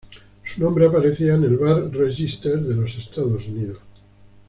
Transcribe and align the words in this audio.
Su 0.43 0.59
nombre 0.59 0.87
aparecía 0.87 1.35
en 1.35 1.43
el 1.43 1.57
Bar 1.59 1.91
Register 1.91 2.59
de 2.61 2.73
los 2.73 2.95
Estados 2.97 3.45
Unidos. 3.47 3.83